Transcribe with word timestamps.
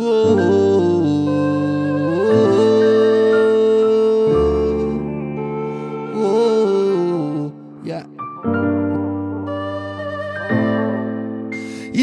E 0.00 0.02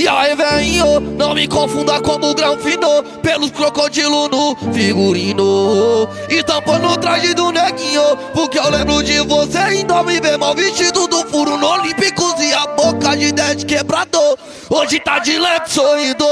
aí, 0.07 0.35
velhinho, 0.35 0.99
não 0.99 1.33
me 1.33 1.47
confunda 1.47 1.99
como 1.99 2.35
grão 2.35 2.55
fino 2.59 3.01
Pelos 3.23 3.49
crocodilo 3.49 4.27
no 4.27 4.55
figurino 4.71 6.07
E 6.29 6.43
tampando 6.43 6.89
o 6.89 6.97
traje 6.97 7.33
do 7.33 7.51
neguinho 7.51 8.15
Porque 8.31 8.59
eu 8.59 8.69
lembro 8.69 9.01
de 9.01 9.21
você 9.21 9.57
ainda 9.57 10.03
me 10.03 10.19
ver 10.19 10.37
mal 10.37 10.53
vestido 10.53 11.07
Do 11.07 11.25
furo 11.25 11.57
no 11.57 11.67
Olímpicos 11.67 12.35
e 12.39 12.53
a 12.53 12.67
boca 12.67 13.17
de 13.17 13.31
dente 13.31 13.65
quebrador. 13.65 14.37
Hoje 14.69 14.99
tá 14.99 15.19
de 15.19 15.39
leve 15.39 15.69
sorrindo 15.69 16.27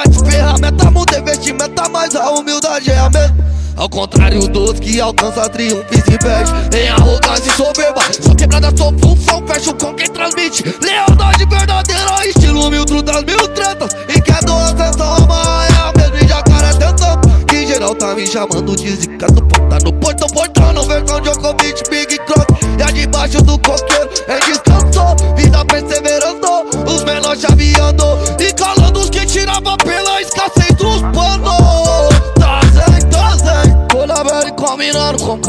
vestimenta 0.00 0.09
Mas 2.12 2.20
a 2.20 2.30
humildade 2.30 2.90
é 2.90 2.98
a 2.98 3.08
mesma. 3.08 3.36
Ao 3.76 3.88
contrário 3.88 4.48
dos 4.48 4.80
que 4.80 5.00
alcança 5.00 5.48
triunfos 5.48 5.98
e 6.08 6.18
pés. 6.18 6.50
Em 6.74 6.88
arrogância 6.88 7.48
e 7.48 7.52
soberba. 7.52 8.00
Sua 8.20 8.34
quebrada, 8.34 8.76
sua 8.76 8.92
função 8.98 9.46
Fecho 9.46 9.72
com 9.74 9.94
quem 9.94 10.08
transmite. 10.08 10.64
Lealdade 10.82 11.46
verdadeira 11.46 12.26
Estilo 12.26 12.68
mil 12.68 12.84
trutas, 12.84 13.22
mil 13.22 13.46
tretas. 13.48 13.92
E 14.08 14.20
quer 14.20 14.42
do 14.44 14.52
ascensão 14.54 15.16
É 15.18 15.88
o 15.88 15.98
mesmo 16.00 16.16
e 16.16 16.26
jacaré 16.26 16.72
tentando. 16.72 17.44
Que 17.46 17.66
geral 17.68 17.94
tá 17.94 18.12
me 18.12 18.26
chamando 18.26 18.74
de 18.74 18.90
zica. 18.90 19.26
Do 19.28 19.42
porta 19.42 19.78
No 19.84 19.92
portão, 19.92 20.28
portão 20.30 20.82
Versão 20.88 21.20
Djokovic, 21.20 21.88
Big 21.90 22.18
Croc 22.24 22.48
E 22.76 22.82
a 22.82 22.86
debaixo 22.86 23.40
do 23.42 23.56
coqueiro 23.60 24.10
É 24.26 24.40
descanso 24.40 25.14
Vida 25.36 25.64
perseverando 25.64 26.90
Os 26.92 27.04
menores 27.04 27.40
chaveando. 27.40 28.04
E 28.40 28.52
calando 28.52 28.98
os 28.98 29.10
que 29.10 29.24
tirava 29.24 29.76
pela 29.76 30.20
escassez 30.20 30.74
dos 30.76 31.02
panos 31.02 31.99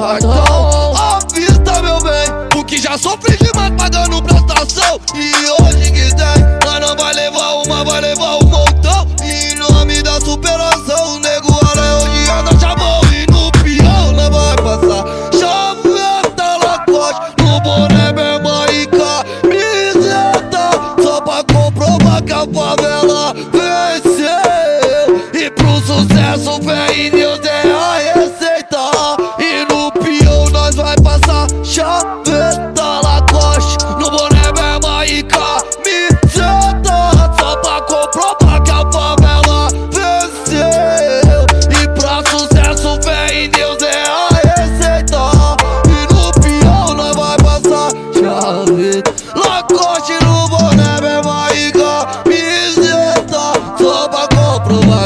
cartão 0.02 0.94
À 0.96 1.20
vista, 1.34 1.82
meu 1.84 2.02
bem, 2.02 2.60
o 2.60 2.66
que 2.66 2.80
já 2.80 2.98
sofri 2.98 3.38
demais 3.38 3.72
pagando 3.78 4.22
prestação. 4.24 5.00
E 5.14 5.32
hoje 5.62 5.92
que 5.92 6.16
tem, 6.16 6.44
nós 6.66 6.80
não 6.80 6.96
vai 6.96 7.14
levar 7.14 7.54
uma, 7.64 7.84
vai 7.84 8.02
levar 8.02 8.38
um 8.38 8.48
montão. 8.48 9.08
Em 9.24 9.56
nome 9.56 10.02
da 10.02 10.20
superação, 10.20 11.16
o 11.16 11.20
nego 11.20 11.54
ara 11.68 11.98
hoje 11.98 12.32
anda 12.32 12.60
chamou 12.60 13.02
E 13.14 13.32
no 13.32 13.52
pior 13.64 14.12
não 14.14 14.32
vai 14.32 14.56
passar. 14.58 15.06
Chaveta, 15.40 16.58
lacoste, 16.66 17.22
no 17.44 17.62
boné, 17.62 18.12
berma 18.12 18.66
e 18.72 18.88
camiseta. 18.88 20.72
Só 21.04 21.22
pra 21.22 21.44
comprovar 21.44 22.24
que 22.24 22.34
a 22.34 22.48
favela 22.48 23.34
venceu. 23.54 25.22
E 25.34 25.50
pro 25.52 25.80
sucesso 25.82 26.21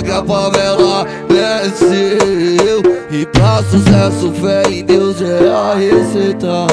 que 0.06 0.11
a 0.11 0.23
favela 0.23 1.06
venceu. 1.28 2.81
E 3.09 3.25
pra 3.25 3.64
sucesso, 3.64 4.31
fé 4.34 4.64
em 4.70 4.83
Deus 4.83 5.21
é 5.21 5.49
a 5.49 5.76
receita 5.76 6.67